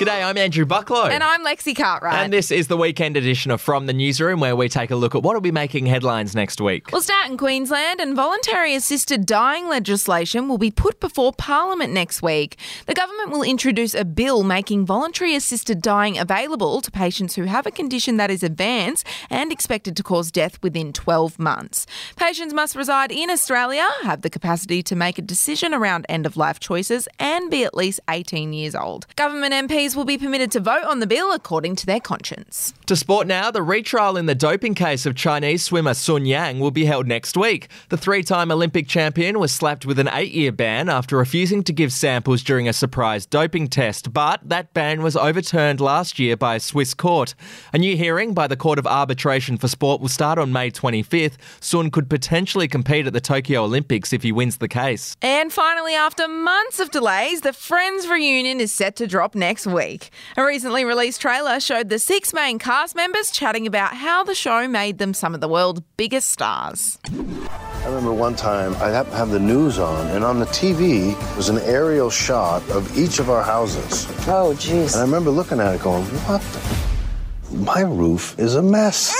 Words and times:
G'day, 0.00 0.24
I'm 0.24 0.38
Andrew 0.38 0.64
Bucklow. 0.64 1.10
And 1.10 1.22
I'm 1.22 1.44
Lexi 1.44 1.76
Cartwright. 1.76 2.14
And 2.14 2.32
this 2.32 2.50
is 2.50 2.68
the 2.68 2.76
weekend 2.78 3.18
edition 3.18 3.50
of 3.50 3.60
From 3.60 3.84
the 3.84 3.92
Newsroom, 3.92 4.40
where 4.40 4.56
we 4.56 4.66
take 4.66 4.90
a 4.90 4.96
look 4.96 5.14
at 5.14 5.22
what 5.22 5.34
will 5.34 5.42
be 5.42 5.52
making 5.52 5.84
headlines 5.84 6.34
next 6.34 6.58
week. 6.58 6.90
We'll 6.90 7.02
start 7.02 7.28
in 7.28 7.36
Queensland, 7.36 8.00
and 8.00 8.16
voluntary 8.16 8.74
assisted 8.74 9.26
dying 9.26 9.68
legislation 9.68 10.48
will 10.48 10.56
be 10.56 10.70
put 10.70 11.00
before 11.00 11.34
Parliament 11.34 11.92
next 11.92 12.22
week. 12.22 12.56
The 12.86 12.94
government 12.94 13.28
will 13.28 13.42
introduce 13.42 13.94
a 13.94 14.06
bill 14.06 14.42
making 14.42 14.86
voluntary 14.86 15.34
assisted 15.34 15.82
dying 15.82 16.16
available 16.16 16.80
to 16.80 16.90
patients 16.90 17.34
who 17.34 17.44
have 17.44 17.66
a 17.66 17.70
condition 17.70 18.16
that 18.16 18.30
is 18.30 18.42
advanced 18.42 19.06
and 19.28 19.52
expected 19.52 19.98
to 19.98 20.02
cause 20.02 20.30
death 20.30 20.58
within 20.62 20.94
12 20.94 21.38
months. 21.38 21.86
Patients 22.16 22.54
must 22.54 22.74
reside 22.74 23.12
in 23.12 23.28
Australia, 23.28 23.86
have 24.04 24.22
the 24.22 24.30
capacity 24.30 24.82
to 24.82 24.96
make 24.96 25.18
a 25.18 25.22
decision 25.22 25.74
around 25.74 26.06
end 26.08 26.24
of 26.24 26.38
life 26.38 26.58
choices, 26.58 27.06
and 27.18 27.50
be 27.50 27.64
at 27.64 27.74
least 27.74 28.00
18 28.08 28.54
years 28.54 28.74
old. 28.74 29.06
Government 29.16 29.52
MPs 29.52 29.89
will 29.96 30.04
be 30.04 30.18
permitted 30.18 30.50
to 30.52 30.60
vote 30.60 30.84
on 30.84 31.00
the 31.00 31.06
bill 31.06 31.32
according 31.32 31.76
to 31.76 31.86
their 31.86 32.00
conscience. 32.00 32.72
To 32.86 32.94
sport 32.94 33.26
now, 33.26 33.50
the 33.50 33.62
retrial 33.62 34.16
in 34.16 34.26
the 34.26 34.34
doping 34.34 34.74
case 34.74 35.06
of 35.06 35.14
Chinese 35.14 35.64
swimmer 35.64 35.94
Sun 35.94 36.26
Yang 36.26 36.60
will 36.60 36.70
be 36.70 36.84
held 36.84 37.06
next 37.06 37.36
week. 37.36 37.68
The 37.88 37.96
three 37.96 38.22
time 38.22 38.52
Olympic 38.52 38.86
champion 38.86 39.38
was 39.38 39.52
slapped 39.52 39.86
with 39.86 39.98
an 39.98 40.08
eight 40.12 40.32
year 40.32 40.52
ban 40.52 40.88
after 40.88 41.16
refusing 41.16 41.62
to 41.64 41.72
give 41.72 41.92
samples 41.92 42.42
during 42.42 42.68
a 42.68 42.72
surprise 42.72 43.26
doping 43.26 43.68
test, 43.68 44.12
but 44.12 44.40
that 44.48 44.72
ban 44.74 45.02
was 45.02 45.16
overturned 45.16 45.80
last 45.80 46.18
year 46.18 46.36
by 46.36 46.56
a 46.56 46.60
Swiss 46.60 46.94
court. 46.94 47.34
A 47.72 47.78
new 47.78 47.96
hearing 47.96 48.34
by 48.34 48.46
the 48.46 48.56
Court 48.56 48.78
of 48.78 48.86
Arbitration 48.86 49.56
for 49.56 49.68
Sport 49.68 50.00
will 50.00 50.08
start 50.08 50.38
on 50.38 50.52
May 50.52 50.70
25th. 50.70 51.36
Sun 51.60 51.90
could 51.90 52.08
potentially 52.08 52.68
compete 52.68 53.06
at 53.06 53.12
the 53.12 53.20
Tokyo 53.20 53.64
Olympics 53.64 54.12
if 54.12 54.22
he 54.22 54.32
wins 54.32 54.58
the 54.58 54.68
case. 54.68 55.16
And 55.22 55.52
finally, 55.52 55.94
after 55.94 56.28
months 56.28 56.78
of 56.80 56.90
delays, 56.90 57.40
the 57.40 57.52
Friends 57.52 58.06
reunion 58.06 58.60
is 58.60 58.72
set 58.72 58.94
to 58.96 59.06
drop 59.06 59.34
next 59.34 59.66
week 59.66 59.79
week. 59.80 60.10
A 60.36 60.44
recently 60.44 60.84
released 60.84 61.22
trailer 61.22 61.58
showed 61.58 61.88
the 61.88 61.98
six 61.98 62.34
main 62.34 62.58
cast 62.58 62.94
members 62.94 63.30
chatting 63.30 63.66
about 63.66 63.94
how 63.94 64.22
the 64.22 64.34
show 64.34 64.68
made 64.68 64.98
them 64.98 65.14
some 65.14 65.34
of 65.34 65.40
the 65.40 65.48
world's 65.48 65.80
biggest 65.96 66.28
stars. 66.30 66.98
I 67.08 67.86
remember 67.86 68.12
one 68.12 68.36
time 68.36 68.74
I 68.74 68.88
happened 68.88 69.12
to 69.12 69.18
have 69.18 69.30
the 69.30 69.40
news 69.40 69.78
on, 69.78 70.06
and 70.08 70.22
on 70.22 70.38
the 70.38 70.46
TV 70.46 71.16
was 71.34 71.48
an 71.48 71.58
aerial 71.60 72.10
shot 72.10 72.68
of 72.70 72.98
each 72.98 73.18
of 73.18 73.30
our 73.30 73.42
houses. 73.42 74.06
Oh, 74.28 74.52
jeez. 74.54 74.92
And 74.92 75.00
I 75.00 75.04
remember 75.04 75.30
looking 75.30 75.60
at 75.60 75.74
it 75.74 75.80
going, 75.80 76.04
what 76.04 76.42
the? 76.42 77.56
My 77.56 77.80
roof 77.80 78.38
is 78.38 78.54
a 78.54 78.62
mess. 78.62 79.16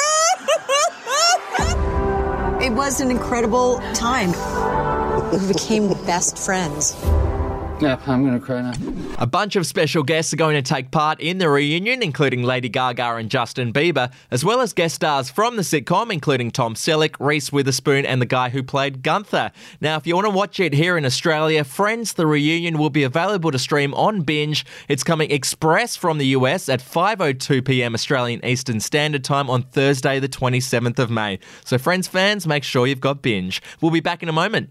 it 2.61 2.73
was 2.73 3.01
an 3.01 3.11
incredible 3.11 3.81
time. 3.95 4.33
We 5.33 5.49
became 5.49 5.89
best 6.05 6.37
friends. 6.39 6.95
I'm 7.83 8.25
going 8.25 8.39
to 8.39 8.45
cry 8.45 8.61
now. 8.61 8.73
A 9.19 9.27
bunch 9.27 9.57
of 9.57 9.67
special 9.67 10.03
guests 10.03 10.33
are 10.35 10.37
going 10.37 10.63
to 10.63 10.63
take 10.63 10.91
part 10.91 11.19
in 11.21 11.39
the 11.39 11.49
reunion, 11.49 12.03
including 12.03 12.43
Lady 12.43 12.69
Gaga 12.69 13.15
and 13.15 13.31
Justin 13.31 13.73
Bieber, 13.73 14.13
as 14.31 14.45
well 14.45 14.61
as 14.61 14.73
guest 14.73 14.95
stars 14.95 15.31
from 15.31 15.57
the 15.57 15.63
sitcom, 15.63 16.13
including 16.13 16.51
Tom 16.51 16.75
Selleck, 16.75 17.17
Reese 17.19 17.51
Witherspoon, 17.51 18.05
and 18.05 18.21
the 18.21 18.27
guy 18.27 18.51
who 18.51 18.63
played 18.63 19.03
Gunther. 19.03 19.53
Now, 19.81 19.97
if 19.97 20.07
you 20.07 20.15
want 20.15 20.27
to 20.27 20.31
watch 20.31 20.61
it 20.61 20.75
here 20.75 20.99
in 20.99 21.07
Australia, 21.07 21.65
Friends 21.65 22.13
the 22.13 22.27
Reunion 22.27 22.77
will 22.77 22.91
be 22.91 23.03
available 23.03 23.51
to 23.51 23.59
stream 23.59 23.95
on 23.95 24.23
Binge. 24.23 24.67
It's 24.89 25.03
coming 25.03 25.31
express 25.31 25.97
from 25.97 26.19
the 26.19 26.27
US 26.27 26.69
at 26.69 26.81
5:02 26.81 27.65
p.m. 27.65 27.95
Australian 27.95 28.45
Eastern 28.45 28.81
Standard 28.81 29.25
Time 29.25 29.49
on 29.49 29.63
Thursday, 29.63 30.19
the 30.19 30.29
27th 30.29 30.99
of 30.99 31.11
May. 31.11 31.39
So, 31.65 31.79
Friends 31.79 32.09
fans, 32.09 32.47
make 32.47 32.65
sure 32.65 32.87
you've 32.87 33.01
got 33.01 33.23
Binge. 33.23 33.63
We'll 33.81 33.91
be 33.91 34.01
back 34.01 34.23
in 34.23 34.29
a 34.29 34.33
moment. 34.33 34.71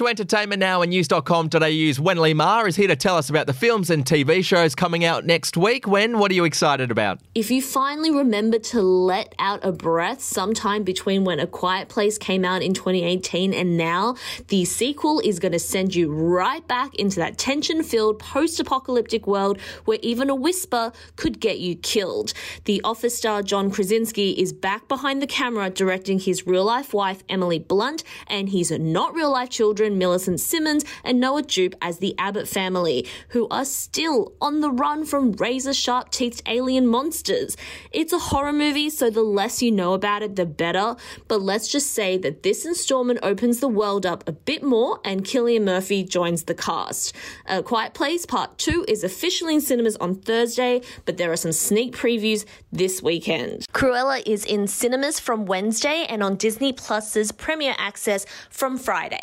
To 0.00 0.06
entertainment 0.06 0.60
now 0.60 0.80
and 0.80 0.88
news.com.au's 0.88 1.98
Wenley 1.98 2.34
Ma 2.34 2.62
is 2.62 2.74
here 2.74 2.88
to 2.88 2.96
tell 2.96 3.18
us 3.18 3.28
about 3.28 3.46
the 3.46 3.52
films 3.52 3.90
and 3.90 4.02
TV 4.02 4.42
shows 4.42 4.74
coming 4.74 5.04
out 5.04 5.26
next 5.26 5.58
week. 5.58 5.86
When, 5.86 6.18
what 6.18 6.30
are 6.30 6.34
you 6.34 6.44
excited 6.44 6.90
about? 6.90 7.20
If 7.34 7.50
you 7.50 7.60
finally 7.60 8.10
remember 8.10 8.58
to 8.58 8.80
let 8.80 9.34
out 9.38 9.62
a 9.62 9.72
breath 9.72 10.22
sometime 10.22 10.84
between 10.84 11.24
when 11.24 11.38
A 11.38 11.46
Quiet 11.46 11.90
Place 11.90 12.16
came 12.16 12.46
out 12.46 12.62
in 12.62 12.72
2018 12.72 13.52
and 13.52 13.76
now, 13.76 14.16
the 14.48 14.64
sequel 14.64 15.20
is 15.20 15.38
going 15.38 15.52
to 15.52 15.58
send 15.58 15.94
you 15.94 16.10
right 16.10 16.66
back 16.66 16.94
into 16.94 17.16
that 17.16 17.36
tension 17.36 17.82
filled 17.82 18.20
post 18.20 18.58
apocalyptic 18.58 19.26
world 19.26 19.60
where 19.84 19.98
even 20.00 20.30
a 20.30 20.34
whisper 20.34 20.92
could 21.16 21.40
get 21.40 21.58
you 21.58 21.76
killed. 21.76 22.32
The 22.64 22.80
office 22.84 23.18
star 23.18 23.42
John 23.42 23.70
Krasinski 23.70 24.30
is 24.30 24.54
back 24.54 24.88
behind 24.88 25.20
the 25.20 25.26
camera 25.26 25.68
directing 25.68 26.20
his 26.20 26.46
real 26.46 26.64
life 26.64 26.94
wife, 26.94 27.22
Emily 27.28 27.58
Blunt, 27.58 28.02
and 28.26 28.48
his 28.48 28.70
not 28.70 29.12
real 29.12 29.32
life 29.32 29.50
children. 29.50 29.89
Millicent 29.98 30.40
Simmonds 30.40 30.84
and 31.04 31.20
Noah 31.20 31.42
Jupe 31.42 31.74
as 31.80 31.98
the 31.98 32.14
Abbott 32.18 32.48
family, 32.48 33.06
who 33.28 33.48
are 33.50 33.64
still 33.64 34.32
on 34.40 34.60
the 34.60 34.70
run 34.70 35.04
from 35.04 35.32
razor 35.32 35.74
sharp 35.74 36.10
teethed 36.10 36.42
alien 36.46 36.86
monsters. 36.86 37.56
It's 37.92 38.12
a 38.12 38.18
horror 38.18 38.52
movie, 38.52 38.90
so 38.90 39.10
the 39.10 39.22
less 39.22 39.62
you 39.62 39.70
know 39.70 39.94
about 39.94 40.22
it, 40.22 40.36
the 40.36 40.46
better. 40.46 40.96
But 41.28 41.42
let's 41.42 41.68
just 41.68 41.92
say 41.92 42.16
that 42.18 42.42
this 42.42 42.64
installment 42.64 43.20
opens 43.22 43.60
the 43.60 43.68
world 43.68 44.06
up 44.06 44.28
a 44.28 44.32
bit 44.32 44.62
more, 44.62 45.00
and 45.04 45.24
Cillian 45.24 45.64
Murphy 45.64 46.04
joins 46.04 46.44
the 46.44 46.54
cast. 46.54 47.14
A 47.46 47.62
Quiet 47.62 47.94
Place 47.94 48.26
Part 48.26 48.58
2 48.58 48.84
is 48.88 49.04
officially 49.04 49.54
in 49.54 49.60
cinemas 49.60 49.96
on 49.96 50.16
Thursday, 50.16 50.82
but 51.04 51.16
there 51.16 51.32
are 51.32 51.36
some 51.36 51.52
sneak 51.52 51.96
previews 51.96 52.44
this 52.72 53.02
weekend. 53.02 53.66
Cruella 53.72 54.22
is 54.26 54.44
in 54.44 54.66
cinemas 54.66 55.20
from 55.20 55.46
Wednesday 55.46 56.06
and 56.08 56.22
on 56.22 56.36
Disney 56.36 56.72
Plus's 56.72 57.32
Premier 57.32 57.74
Access 57.78 58.26
from 58.50 58.78
Friday. 58.78 59.22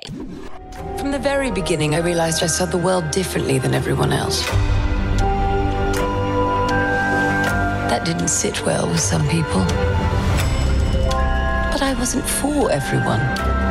From 0.98 1.12
the 1.12 1.20
very 1.20 1.52
beginning, 1.52 1.96
I 1.96 2.00
realized 2.00 2.44
I 2.44 2.48
saw 2.48 2.66
the 2.66 2.78
world 2.78 3.12
differently 3.12 3.60
than 3.60 3.74
everyone 3.74 4.12
else. 4.12 4.46
That 7.90 8.06
didn't 8.06 8.30
sit 8.30 8.66
well 8.66 8.88
with 8.88 9.00
some 9.00 9.28
people. 9.30 9.64
But 11.72 11.82
I 11.82 11.96
wasn't 11.98 12.26
for 12.26 12.72
everyone. 12.72 13.67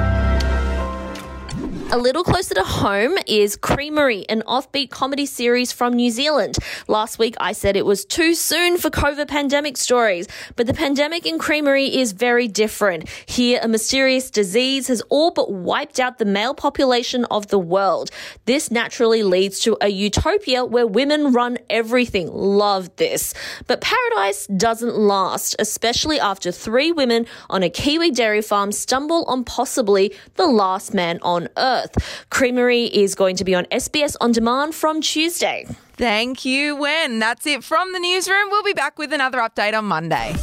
A 1.92 1.98
little 1.98 2.24
closer 2.24 2.52
to 2.54 2.64
home 2.64 3.16
is 3.28 3.56
Creamerie, 3.56 4.26
an 4.28 4.42
offbeat 4.48 4.90
comedy 4.90 5.24
series 5.24 5.70
from 5.70 5.94
New 5.94 6.10
Zealand. 6.10 6.58
Last 6.88 7.16
week 7.20 7.36
I 7.38 7.52
said 7.52 7.76
it 7.76 7.86
was 7.86 8.04
too 8.04 8.34
soon 8.34 8.76
for 8.76 8.90
COVID 8.90 9.28
pandemic 9.28 9.76
stories, 9.76 10.26
but 10.56 10.66
the 10.66 10.74
pandemic 10.74 11.26
in 11.26 11.38
Creamerie 11.38 11.94
is 11.94 12.10
very 12.10 12.48
different. 12.48 13.08
Here, 13.26 13.60
a 13.62 13.68
mysterious 13.68 14.32
disease 14.32 14.88
has 14.88 15.00
all 15.10 15.30
but 15.30 15.52
wiped 15.52 16.00
out 16.00 16.18
the 16.18 16.24
male 16.24 16.54
population 16.54 17.24
of 17.26 17.46
the 17.46 17.58
world. 17.58 18.10
This 18.46 18.68
naturally 18.68 19.22
leads 19.22 19.60
to 19.60 19.76
a 19.80 19.88
utopia 19.88 20.64
where 20.64 20.88
women 20.88 21.32
run 21.32 21.56
everything. 21.70 22.28
Love 22.32 22.94
this. 22.96 23.32
But 23.68 23.80
paradise 23.80 24.48
doesn't 24.48 24.98
last, 24.98 25.54
especially 25.60 26.18
after 26.18 26.50
three 26.50 26.90
women 26.90 27.26
on 27.48 27.62
a 27.62 27.70
Kiwi 27.70 28.10
dairy 28.10 28.42
farm 28.42 28.72
stumble 28.72 29.24
on 29.26 29.44
possibly 29.44 30.12
the 30.34 30.48
last 30.48 30.92
man 30.92 31.20
on 31.22 31.48
earth. 31.56 31.75
Earth. 31.76 32.26
Creamerie 32.30 32.84
is 32.84 33.14
going 33.14 33.36
to 33.36 33.44
be 33.44 33.54
on 33.54 33.64
SBS 33.66 34.16
On 34.20 34.32
Demand 34.32 34.74
from 34.74 35.00
Tuesday. 35.00 35.66
Thank 35.96 36.44
you, 36.44 36.76
Wen. 36.76 37.18
That's 37.18 37.46
it 37.46 37.64
from 37.64 37.92
the 37.92 37.98
newsroom. 38.00 38.48
We'll 38.50 38.62
be 38.62 38.74
back 38.74 38.98
with 38.98 39.12
another 39.12 39.38
update 39.38 39.76
on 39.76 39.86
Monday. 39.86 40.34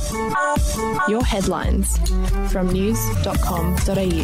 Your 1.08 1.24
headlines 1.24 1.98
from 2.52 2.72
news.com.au. 2.72 4.24